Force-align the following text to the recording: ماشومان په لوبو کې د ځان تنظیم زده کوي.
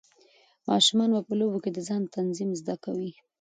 ماشومان 0.69 1.11
په 1.27 1.33
لوبو 1.39 1.57
کې 1.63 1.71
د 1.73 1.79
ځان 1.87 2.01
تنظیم 2.15 2.49
زده 2.61 2.75
کوي. 2.83 3.11